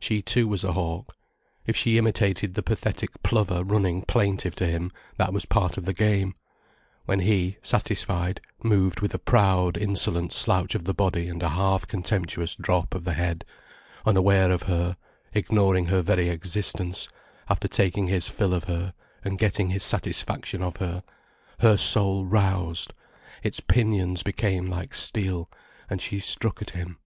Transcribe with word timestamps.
She 0.00 0.20
too 0.20 0.48
was 0.48 0.64
a 0.64 0.72
hawk. 0.72 1.16
If 1.64 1.76
she 1.76 1.96
imitated 1.96 2.54
the 2.54 2.62
pathetic 2.64 3.22
plover 3.22 3.62
running 3.62 4.02
plaintive 4.02 4.56
to 4.56 4.66
him, 4.66 4.90
that 5.16 5.32
was 5.32 5.46
part 5.46 5.78
of 5.78 5.84
the 5.84 5.92
game. 5.92 6.34
When 7.04 7.20
he, 7.20 7.58
satisfied, 7.62 8.40
moved 8.64 8.98
with 9.00 9.14
a 9.14 9.20
proud, 9.20 9.76
insolent 9.76 10.32
slouch 10.32 10.74
of 10.74 10.86
the 10.86 10.92
body 10.92 11.28
and 11.28 11.40
a 11.40 11.50
half 11.50 11.86
contemptuous 11.86 12.56
drop 12.56 12.96
of 12.96 13.04
the 13.04 13.12
head, 13.14 13.44
unaware 14.04 14.50
of 14.50 14.64
her, 14.64 14.96
ignoring 15.32 15.84
her 15.86 16.02
very 16.02 16.30
existence, 16.30 17.08
after 17.48 17.68
taking 17.68 18.08
his 18.08 18.26
fill 18.26 18.54
of 18.54 18.64
her 18.64 18.92
and 19.24 19.38
getting 19.38 19.70
his 19.70 19.84
satisfaction 19.84 20.64
of 20.64 20.78
her, 20.78 21.04
her 21.60 21.76
soul 21.76 22.24
roused, 22.26 22.92
its 23.44 23.60
pinions 23.60 24.24
became 24.24 24.66
like 24.66 24.94
steel, 24.96 25.48
and 25.88 26.00
she 26.02 26.18
struck 26.18 26.60
at 26.60 26.70
him. 26.70 26.98